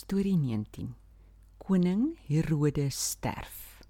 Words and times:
Storie 0.00 0.36
19. 0.36 0.94
Koning 1.58 2.16
Herodes 2.26 2.96
sterf. 3.10 3.82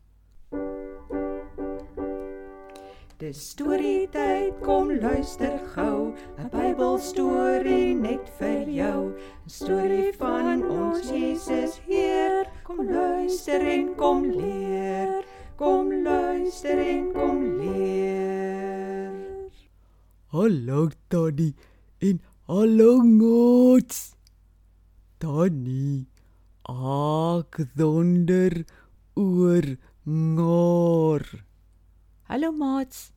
Dis 3.20 3.38
storie 3.52 4.08
tyd, 4.10 4.57
kom 4.65 4.91
luister 4.91 5.54
gou, 5.76 6.10
'n 6.34 6.50
Bybelstorie 6.50 7.94
net 7.94 8.27
vir 8.41 8.66
jou. 8.66 9.14
'n 9.14 9.48
Storie 9.61 10.10
van 10.18 10.66
ons 10.66 11.06
Jesus 11.06 11.78
Heer. 11.86 12.50
Kom 12.66 12.82
luister 12.90 13.61
en 13.62 13.95
kom 13.95 14.24
leer. 14.24 15.24
Kom 15.56 15.92
luister 16.02 16.79
en 16.79 17.12
kom 17.12 17.38
leer. 17.62 19.14
Hallo 20.34 20.88
Tannie 21.08 21.54
en 22.00 22.20
hallo 22.48 22.98
Ngots. 22.98 24.20
Tannie, 25.21 26.07
ek 26.65 27.59
donder 27.77 28.55
oor 29.20 29.66
ngor. 30.09 31.24
Hallo 32.24 32.48
maats. 32.56 33.11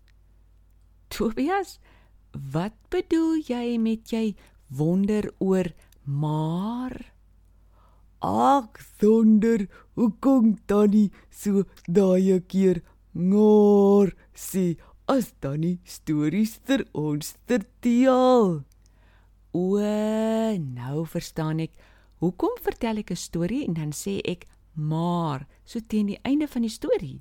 Tobias, 1.08 1.78
wat 2.36 2.76
bedoel 2.92 3.40
jy 3.48 3.78
met 3.80 4.12
jy 4.12 4.34
wonder 4.68 5.30
oor 5.40 5.70
maar? 6.04 6.92
Ek 8.20 8.84
donder 9.00 9.70
hoekom 9.96 10.58
Tannie 10.68 11.08
so 11.32 11.64
daai 11.88 12.44
keer 12.52 12.84
ngor 13.16 14.12
sê 14.36 14.66
as 15.08 15.32
Tannie 15.40 15.80
stories 15.88 16.60
vir 16.68 16.84
ons 16.92 17.32
vertel. 17.48 18.60
O, 19.56 19.80
nou 20.60 21.08
verstaan 21.08 21.64
ek. 21.64 21.80
Hoekom 22.24 22.56
vertel 22.64 23.02
ek 23.02 23.12
'n 23.12 23.20
storie 23.20 23.66
en 23.68 23.74
dan 23.76 23.92
sê 23.92 24.22
ek 24.24 24.48
maar 24.80 25.44
so 25.66 25.80
teen 25.80 26.08
die 26.08 26.22
einde 26.24 26.48
van 26.48 26.62
die 26.64 26.72
storie? 26.72 27.20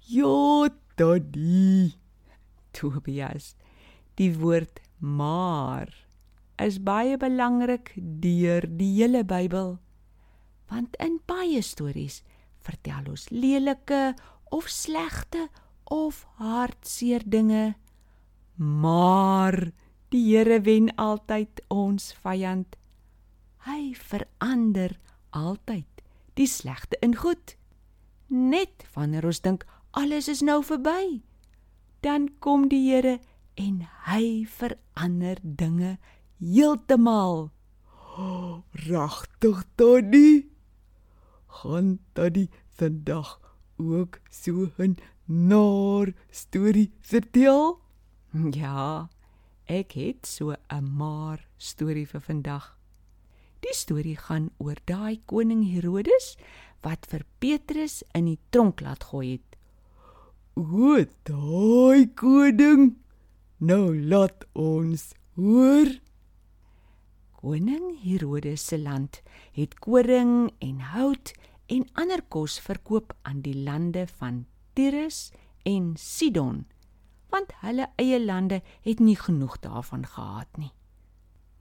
Ja, 0.00 0.68
Tannie. 0.96 1.94
Tobias, 2.72 3.54
die 4.18 4.34
woord 4.34 4.80
maar 4.98 5.94
is 6.58 6.82
baie 6.82 7.16
belangrik 7.16 7.92
deur 7.96 8.66
die 8.66 8.90
hele 8.98 9.22
Bybel. 9.24 9.78
Want 10.66 10.96
in 10.96 11.20
baie 11.26 11.62
stories 11.62 12.22
vertel 12.58 13.14
ons 13.14 13.30
lelike 13.30 14.14
of 14.50 14.68
slegte 14.68 15.48
of 15.84 16.26
hartseer 16.42 17.22
dinge. 17.24 17.74
Maar 18.56 19.70
die 20.10 20.36
Here 20.36 20.60
wen 20.60 20.90
altyd 20.96 21.62
ons 21.68 22.12
vyand. 22.12 22.76
Hy 23.62 23.94
verander 23.94 24.96
altyd 25.30 26.02
die 26.34 26.48
slegte 26.50 26.96
in 27.00 27.14
goed. 27.16 27.54
Net 28.26 28.86
wanneer 28.94 29.28
ons 29.28 29.42
dink 29.44 29.66
alles 29.92 30.28
is 30.32 30.40
nou 30.42 30.62
verby, 30.64 31.22
dan 32.02 32.30
kom 32.40 32.66
die 32.72 32.80
Here 32.88 33.20
en 33.60 33.84
hy 34.08 34.44
verander 34.48 35.38
dinge 35.42 35.98
heeltemal. 36.40 37.52
Oh, 38.16 38.64
Regtig 38.72 39.62
Tannie? 39.76 40.50
Gaan 41.62 41.98
Tannie 42.16 42.48
vandag 42.74 43.38
ook 43.78 44.18
so 44.30 44.70
'n 44.78 44.96
naar 45.26 46.12
storie 46.30 46.92
vertel? 47.00 47.80
Ja, 48.52 49.08
ek 49.66 49.92
het 49.92 50.26
so 50.26 50.50
'n 50.50 50.96
maar 50.96 51.46
storie 51.56 52.08
vir 52.08 52.20
vandag. 52.20 52.81
Die 53.62 53.74
storie 53.78 54.16
gaan 54.18 54.50
oor 54.58 54.78
daai 54.90 55.20
koning 55.30 55.62
Herodes 55.70 56.32
wat 56.82 57.06
vir 57.10 57.22
Petrus 57.38 58.00
in 58.18 58.26
die 58.26 58.40
tronk 58.50 58.82
laat 58.82 59.06
gooi 59.12 59.36
het. 59.36 59.58
O, 60.58 60.98
daai 61.28 62.08
koning. 62.18 62.96
Nou 63.62 63.94
laat 63.94 64.48
ons 64.58 65.12
hoor. 65.38 65.92
Koning 67.38 68.02
Herodes 68.02 68.66
se 68.66 68.80
land 68.82 69.22
het 69.54 69.78
koring 69.78 70.50
en 70.58 70.82
hout 70.92 71.32
en 71.70 71.86
ander 71.94 72.22
kos 72.34 72.58
verkoop 72.62 73.14
aan 73.22 73.40
die 73.46 73.56
lande 73.62 74.08
van 74.18 74.44
Tyrus 74.74 75.30
en 75.68 75.94
Sidon, 75.96 76.64
want 77.30 77.54
hulle 77.62 77.88
eie 78.02 78.18
lande 78.18 78.62
het 78.82 78.98
nie 78.98 79.16
genoeg 79.16 79.60
daarvan 79.62 80.06
gehad 80.06 80.50
nie. 80.58 80.72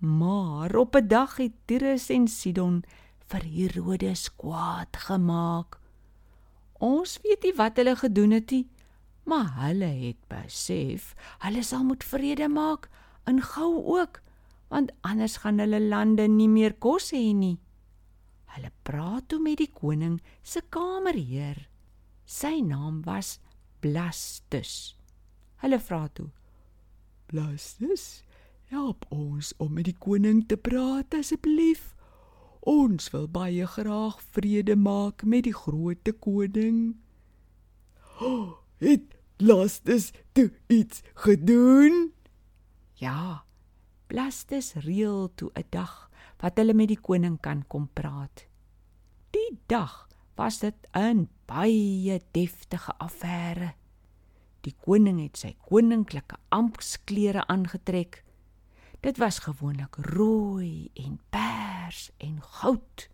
Maar 0.02 0.76
op 0.76 0.96
'n 0.96 1.08
dag 1.08 1.38
het 1.38 1.52
Tyrus 1.66 2.10
en 2.10 2.28
Sidon 2.28 2.84
vir 3.30 3.44
Herodes 3.44 4.36
kwaad 4.36 4.98
gemaak. 4.98 5.80
Ons 6.74 7.20
weet 7.22 7.44
nie 7.44 7.54
wat 7.54 7.78
hulle 7.78 7.96
gedoen 7.96 8.32
het 8.32 8.50
nie, 8.52 8.70
maar 9.24 9.54
hulle 9.62 9.86
het 9.86 10.18
besef 10.28 11.14
hulle 11.38 11.62
sal 11.64 11.84
moet 11.84 12.04
vrede 12.04 12.48
maak 12.50 12.90
in 13.30 13.42
gou 13.42 14.00
ook, 14.00 14.22
want 14.68 14.92
anders 15.02 15.38
gaan 15.38 15.60
hulle 15.60 15.80
lande 15.80 16.28
nie 16.28 16.50
meer 16.50 16.74
kos 16.74 17.12
hê 17.12 17.34
nie. 17.34 17.60
Hulle 18.46 18.72
praat 18.84 19.28
toe 19.28 19.40
met 19.40 19.58
die 19.58 19.70
koning 19.70 20.18
se 20.42 20.62
kamerheer. 20.70 21.68
Sy 22.26 22.62
naam 22.66 23.04
was 23.06 23.40
Blastus. 23.80 24.98
Hulle 25.62 25.80
vra 25.80 26.08
toe: 26.08 26.30
Blastus, 27.28 28.24
help 28.72 29.06
ons 29.12 29.52
om 29.60 29.74
met 29.76 29.90
die 29.90 29.98
koning 30.00 30.46
te 30.48 30.56
praat 30.56 31.12
asseblief. 31.18 31.92
Ons 32.68 33.10
wil 33.12 33.28
baie 33.28 33.66
graag 33.68 34.22
vrede 34.32 34.78
maak 34.80 35.26
met 35.28 35.44
die 35.48 35.56
groot 35.56 36.08
koning. 36.24 36.96
Oh, 38.24 38.62
het 38.80 39.18
Blastus 39.42 40.12
toe 40.38 40.52
iets 40.72 41.02
gedoen? 41.26 42.14
Ja. 43.02 43.44
Blastus 44.08 44.74
reël 44.86 45.32
toe 45.36 45.52
'n 45.56 45.68
dag 45.70 46.10
wat 46.40 46.58
hulle 46.58 46.74
met 46.74 46.88
die 46.88 47.00
koning 47.00 47.40
kan 47.40 47.64
kom 47.68 47.90
praat. 47.94 48.48
Die 49.32 49.60
dag 49.68 50.08
was 50.36 50.60
dit 50.60 50.76
'n 50.94 51.28
baie 51.46 52.22
deftige 52.32 52.94
affære. 53.00 53.74
Die 54.62 54.76
koning 54.86 55.20
het 55.22 55.38
sy 55.38 55.56
koninklike 55.70 56.38
amptsklere 56.50 57.48
aangetrek. 57.48 58.24
Dit 59.02 59.18
was 59.18 59.40
gewoonlik 59.40 59.96
rooi 59.96 60.92
en 60.94 61.20
pers 61.30 62.12
en 62.18 62.38
goud. 62.42 63.08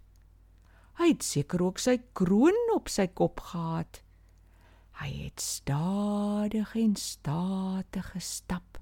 Hy 1.00 1.08
het 1.14 1.24
seker 1.24 1.64
ook 1.64 1.80
sy 1.80 1.96
kroon 2.12 2.58
op 2.76 2.92
sy 2.92 3.06
kop 3.08 3.40
gehad. 3.40 4.02
Hy 5.00 5.08
het 5.24 5.40
stadig 5.40 6.76
en 6.76 6.98
statig 7.00 8.12
gestap 8.18 8.82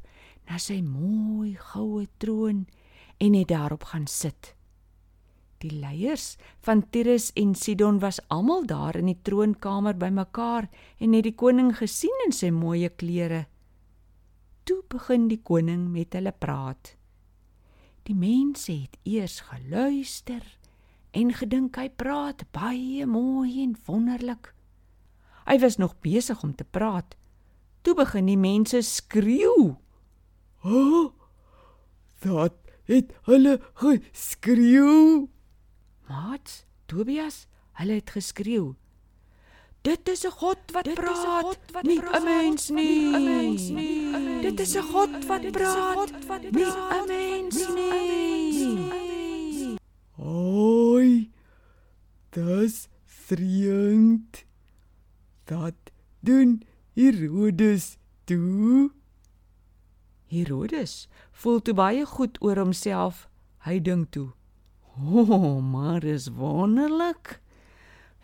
na 0.49 0.57
sy 0.57 0.79
mooi 0.81 1.53
goue 1.73 2.07
troon 2.17 2.65
en 3.21 3.37
het 3.37 3.51
daarop 3.53 3.85
gaan 3.93 4.09
sit. 4.09 4.55
Die 5.61 5.77
leiers 5.77 6.39
van 6.65 6.87
Tyrus 6.89 7.29
en 7.37 7.53
Sidon 7.53 8.01
was 8.01 8.17
almal 8.33 8.65
daar 8.65 8.97
in 8.97 9.13
die 9.13 9.21
troonkamer 9.21 9.93
bymekaar 9.93 10.71
en 10.97 11.13
het 11.13 11.29
die 11.29 11.37
koning 11.37 11.75
gesien 11.77 12.25
in 12.25 12.33
sy 12.33 12.49
mooi 12.49 12.89
klere. 12.89 13.45
Toe 14.65 14.81
begin 14.89 15.27
die 15.29 15.41
koning 15.45 15.91
met 15.93 16.15
hulle 16.17 16.31
praat. 16.33 16.95
Die 18.09 18.15
mense 18.17 18.71
het 18.73 18.97
eers 19.05 19.43
geluister 19.45 20.41
en 21.13 21.33
gedink 21.37 21.77
hy 21.77 21.85
praat 21.93 22.41
baie 22.55 23.05
mooi 23.05 23.61
en 23.61 23.75
wonderlik. 23.85 24.55
Hy 25.45 25.59
was 25.61 25.77
nog 25.77 25.93
besig 26.01 26.41
om 26.41 26.55
te 26.57 26.65
praat. 26.65 27.13
Toe 27.85 27.93
begin 27.93 28.25
die 28.25 28.41
mense 28.41 28.81
skreeu. 28.81 29.77
"O! 30.63 30.73
Oh, 30.73 31.13
dat 32.25 32.57
het 32.89 33.13
hulle 33.29 33.59
geskreeu." 33.73 35.29
Maat, 36.09 36.65
Tobias, 36.85 37.45
hulle 37.77 38.01
het 38.01 38.09
geskreeu. 38.09 38.73
Dit 39.85 40.09
is 40.09 40.25
'n 40.25 40.31
God 40.31 40.57
wat 40.73 40.83
Dit 40.83 40.95
praat, 40.95 41.43
God 41.45 41.71
wat 41.71 41.83
nie 41.83 42.01
'n 42.01 42.23
mens 42.23 42.69
nie. 42.69 43.74
Dit 44.55 44.67
is 44.67 44.75
'n 44.75 44.81
God 44.81 45.25
wat 45.25 45.51
praat, 45.51 46.11
nie 46.51 46.65
'n 46.65 47.07
mens 47.07 47.67
nie. 47.75 48.95
Oi. 50.17 51.31
Dis 52.29 52.87
vreemd. 53.05 54.45
Dat 55.43 55.73
doen 56.19 56.63
Herodes 56.93 57.97
toe. 58.23 58.91
Herodes 60.27 61.07
voel 61.31 61.61
toe 61.61 61.73
baie 61.73 62.05
goed 62.05 62.41
oor 62.41 62.57
homself. 62.57 63.27
Hy 63.57 63.81
dink 63.81 64.11
toe: 64.11 64.31
"O, 64.97 65.19
oh, 65.19 65.63
maar 65.71 66.03
is 66.03 66.27
wonderlik. 66.27 67.41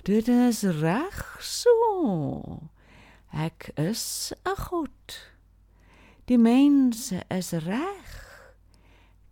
Dit 0.01 0.28
is 0.28 0.63
reg 0.63 1.38
so. 1.39 2.69
Ek 3.31 3.72
is 3.75 4.33
'n 4.45 4.56
god. 4.56 5.31
Die 6.29 6.38
mense 6.38 7.23
is 7.33 7.51
reg. 7.65 8.12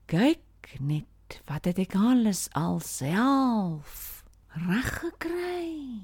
Kyk 0.10 0.74
net 0.82 1.42
wat 1.46 1.70
het 1.70 1.78
ek 1.82 1.94
alles 1.94 2.48
alself 2.58 4.24
reg 4.58 4.90
gekry? 5.04 6.02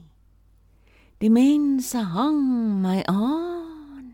Die 1.24 1.32
mense 1.34 2.04
hang 2.14 2.82
my 2.84 3.02
aan. 3.10 4.14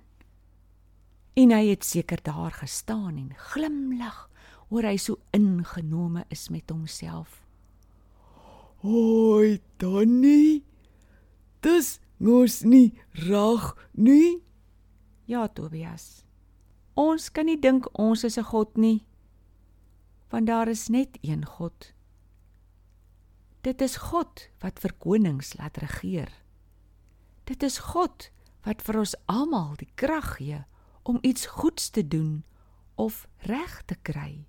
En 1.35 1.51
hy 1.51 1.63
het 1.73 1.83
seker 1.87 2.23
daar 2.23 2.55
gestaan 2.55 3.17
en 3.19 3.35
glimlag 3.51 4.29
oor 4.71 4.87
hy 4.87 4.95
so 4.95 5.19
ingenome 5.35 6.23
is 6.31 6.47
met 6.49 6.71
homself. 6.71 7.41
Hoi, 8.81 9.59
Donnie. 9.77 10.63
Dis 11.61 11.99
mos 12.17 12.61
nie 12.63 12.93
reg 13.27 13.73
nie. 13.93 14.39
Ja, 15.27 15.47
Tobias. 15.47 16.23
Ons 17.01 17.31
kan 17.33 17.47
nie 17.49 17.57
dink 17.57 17.87
ons 17.97 18.23
is 18.27 18.37
'n 18.37 18.49
god 18.51 18.77
nie. 18.77 19.05
Want 20.29 20.47
daar 20.47 20.67
is 20.67 20.87
net 20.87 21.17
een 21.21 21.45
God. 21.45 21.93
Dit 23.61 23.81
is 23.81 23.95
God 23.97 24.49
wat 24.59 24.79
vir 24.79 24.93
konings 24.97 25.53
laat 25.57 25.77
regeer. 25.77 26.31
Dit 27.43 27.63
is 27.63 27.77
God 27.77 28.29
wat 28.65 28.81
vir 28.81 28.99
ons 28.99 29.15
almal 29.25 29.75
die 29.77 29.89
krag 29.95 30.37
gee 30.37 30.63
om 31.03 31.17
iets 31.21 31.45
goeds 31.45 31.89
te 31.89 32.07
doen 32.07 32.43
of 32.95 33.27
reg 33.37 33.81
te 33.85 33.95
kry. 34.01 34.45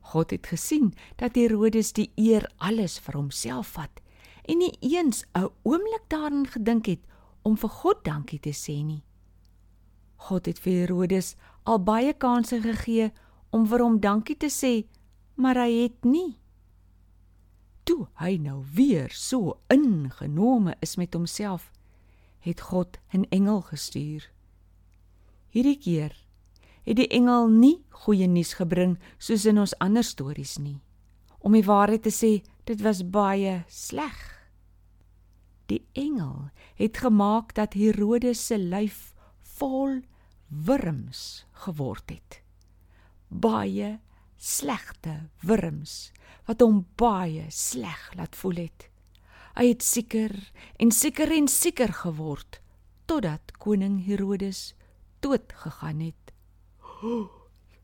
God 0.00 0.30
het 0.30 0.46
gesien 0.46 0.94
dat 1.16 1.36
Herodes 1.36 1.92
die 1.92 2.12
eer 2.16 2.50
alles 2.56 2.98
vir 2.98 3.14
homself 3.14 3.74
vat 3.76 4.00
en 4.44 4.58
nie 4.58 4.76
eens 4.80 5.24
'n 5.34 5.48
oomblik 5.62 6.08
daaraan 6.08 6.46
gedink 6.46 6.86
het 6.86 7.00
om 7.42 7.56
vir 7.56 7.70
God 7.70 8.04
dankie 8.04 8.40
te 8.40 8.52
sê 8.52 8.84
nie. 8.84 9.02
God 10.26 10.46
het 10.46 10.58
vir 10.58 10.82
Herodes 10.82 11.34
al 11.62 11.78
baie 11.84 12.12
kansse 12.12 12.60
gegee 12.62 13.12
om 13.54 13.66
vir 13.70 13.84
hom 13.84 14.00
dankie 14.02 14.36
te 14.36 14.50
sê, 14.52 14.84
maar 15.36 15.56
hy 15.56 15.84
het 15.84 16.04
nie. 16.04 16.38
Toe 17.88 18.08
hy 18.20 18.36
nou 18.42 18.60
weer 18.74 19.12
so 19.14 19.60
ingenome 19.72 20.74
is 20.84 20.96
met 21.00 21.14
homself, 21.14 21.70
het 22.44 22.60
God 22.60 22.98
'n 23.12 23.24
engel 23.30 23.62
gestuur. 23.62 24.30
Hierdie 25.50 25.78
keer 25.78 26.12
het 26.84 26.96
die 26.96 27.08
engel 27.08 27.48
nie 27.48 27.84
goeie 27.90 28.26
nuus 28.26 28.54
gebring 28.54 28.98
soos 29.18 29.44
in 29.44 29.58
ons 29.58 29.74
ander 29.78 30.04
stories 30.04 30.56
nie. 30.58 30.80
Om 31.38 31.52
die 31.52 31.64
waarheid 31.64 32.02
te 32.02 32.12
sê, 32.12 32.42
dit 32.64 32.80
was 32.80 33.02
baie 33.10 33.64
sleg. 33.68 34.16
Die 35.66 35.84
engel 35.92 36.50
het 36.74 36.96
gemaak 36.96 37.54
dat 37.54 37.74
Herodes 37.74 38.46
se 38.46 38.58
lyf 38.58 39.14
vol 39.58 40.00
wurms 40.48 41.44
geword 41.64 42.10
het. 42.10 42.40
Baie 43.28 43.98
slegte 44.38 45.28
wurms 45.42 46.12
wat 46.48 46.62
hom 46.64 46.84
baie 46.96 47.48
sleg 47.52 48.08
laat 48.16 48.38
voel 48.38 48.64
het. 48.64 48.88
Hy 49.58 49.72
het 49.72 49.82
seker 49.82 50.32
en 50.78 50.92
seker 50.94 51.32
en 51.34 51.48
seker 51.50 51.92
geword 52.04 52.60
totdat 53.10 53.56
koning 53.58 53.98
Herodes 54.06 54.74
dood 55.24 55.52
gegaan 55.64 56.00
het. 56.00 56.32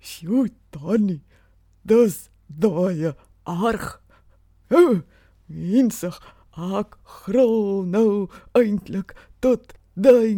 Sjoe, 0.05 0.51
Tannie. 0.71 1.23
Dis 1.83 2.29
daai 2.47 3.15
arg. 3.45 4.01
O, 4.71 5.01
mensig, 5.49 6.17
ek 6.57 6.97
grol 7.25 7.85
nou 7.89 8.29
eintlik 8.57 9.15
tot 9.45 9.75
daai 9.97 10.37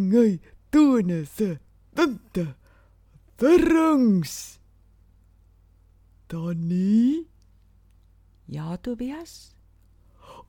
tone 0.69 1.25
se 1.25 1.57
dinte. 1.95 2.55
Verrings. 3.37 4.59
Tannie, 6.27 7.27
Ja, 8.47 8.77
Tobias. 8.77 9.53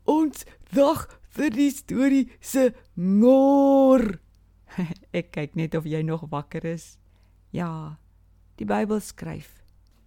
ons 0.08 0.44
dag 0.72 1.04
vir 1.36 1.50
die 1.50 1.70
storie 1.70 2.28
se 2.40 2.72
ngor. 2.96 4.18
Ek 5.18 5.32
kyk 5.34 5.54
net 5.58 5.74
of 5.74 5.84
jy 5.86 6.00
nog 6.02 6.24
wakker 6.30 6.64
is. 6.64 6.96
Ja, 7.52 7.98
die 8.56 8.64
Bybel 8.66 9.00
skryf: 9.00 9.62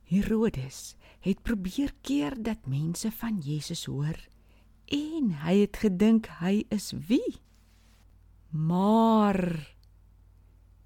Herodes 0.10 0.96
het 1.22 1.44
probeer 1.44 1.94
keer 2.02 2.36
dat 2.42 2.66
mense 2.68 3.12
van 3.12 3.40
Jesus 3.46 3.86
hoor 3.86 4.18
en 4.92 5.30
hy 5.46 5.62
het 5.62 5.78
gedink 5.84 6.28
hy 6.42 6.66
is 6.74 6.92
wie? 7.08 7.38
Maar 8.52 9.40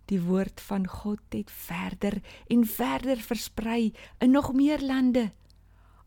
die 0.05 0.21
woord 0.21 0.61
van 0.61 0.87
God 0.87 1.21
het 1.29 1.51
verder 1.51 2.21
en 2.47 2.65
verder 2.65 3.17
versprei 3.17 3.93
in 4.19 4.31
nog 4.31 4.53
meer 4.53 4.81
lande. 4.81 5.31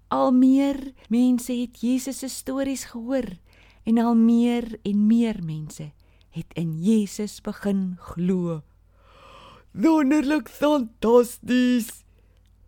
Al 0.08 0.32
meer 0.32 0.92
mense 1.08 1.52
het 1.52 1.80
Jesus 1.80 2.18
se 2.18 2.28
stories 2.28 2.84
gehoor 2.84 3.28
en 3.84 3.98
al 3.98 4.14
meer 4.14 4.78
en 4.82 5.06
meer 5.06 5.42
mense 5.44 5.90
het 6.30 6.54
in 6.54 6.78
Jesus 6.82 7.40
begin 7.40 7.96
glo. 8.00 8.62
Wonderlik 9.72 10.48
fantasties. 10.48 12.04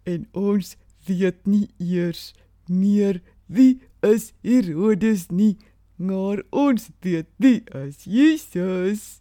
En 0.03 0.29
ons 0.33 0.77
weet 1.07 1.47
nie 1.47 1.69
eers 1.79 2.33
meer 2.67 3.21
wie 3.47 3.81
is 4.07 4.31
Herodes 4.47 5.27
nie, 5.29 5.57
maar 5.97 6.43
ons 6.51 6.89
weet 7.05 7.29
wie 7.37 7.61
is 7.85 8.05
Jesus. 8.05 9.21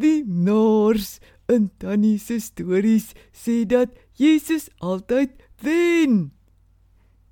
Die 0.00 0.24
Noors 0.24 1.18
in 1.52 1.66
Tannie 1.76 2.16
se 2.16 2.38
stories 2.40 3.10
sê 3.36 3.66
dat 3.68 3.92
Jesus 4.16 4.70
altyd 4.80 5.34
wen. 5.60 6.30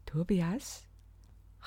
Tobias, 0.05 0.85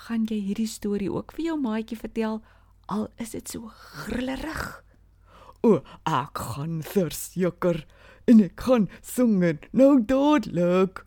gaan 0.05 0.27
jy 0.29 0.37
hierdie 0.45 0.69
storie 0.69 1.09
ook 1.09 1.33
vir 1.33 1.47
jou 1.47 1.57
maatjie 1.63 1.97
vertel 1.97 2.37
al 2.85 3.07
is 3.17 3.33
dit 3.33 3.49
so 3.49 3.71
grillerig? 3.71 4.61
O, 5.65 5.79
ek 6.05 6.45
gaan 6.53 6.81
verseker 6.85 7.81
en 8.29 8.45
ek 8.45 8.61
gaan 8.69 8.85
singe 9.01 9.55
nou 9.73 9.95
dadelik. 10.05 11.01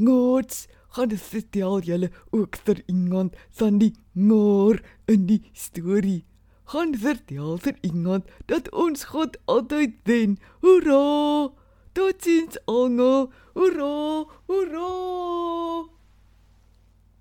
Gods, 0.00 0.64
gaan 0.96 1.12
dit 1.12 1.20
vertel 1.20 1.82
julle 1.84 2.14
ook 2.32 2.56
vir 2.64 2.80
iemand 2.88 3.36
van 3.60 3.76
die 3.82 3.92
ngoor 4.16 4.80
in 5.04 5.28
die 5.28 5.42
storie. 5.52 6.22
Gaan 6.72 6.94
vertel 6.96 7.58
vir 7.60 7.76
iemand 7.80 8.30
dat 8.46 8.70
ons 8.72 9.04
God 9.12 9.36
altyd 9.44 10.00
wen. 10.08 10.38
Hoera! 10.64 11.52
Totsiens 11.92 12.56
almal. 12.64 13.28
Hoera! 13.54 14.24
Hoera! 14.48 14.88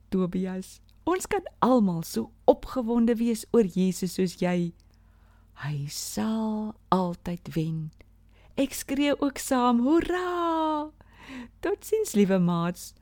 Tobias, 0.10 0.80
ons 1.04 1.28
kan 1.28 1.44
almal 1.60 2.04
so 2.08 2.32
opgewonde 2.46 3.18
wees 3.20 3.44
oor 3.52 3.68
Jesus 3.68 4.16
soos 4.16 4.38
jy. 4.40 4.72
Hy 5.66 5.78
sal 5.92 6.74
altyd 6.94 7.54
wen. 7.56 7.78
Ek 8.56 8.76
skree 8.78 9.16
ook 9.18 9.42
saam, 9.42 9.82
hoera! 9.84 10.92
Totsiens 11.66 12.14
liewe 12.14 12.40
maats. 12.40 12.94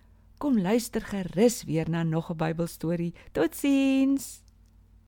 Kom 0.42 0.58
luister 0.58 1.04
gerus 1.06 1.64
weer 1.70 1.90
na 1.90 2.04
nog 2.04 2.32
'n 2.32 2.38
Bybelstorie. 2.38 3.14
Totsiens. 3.32 4.42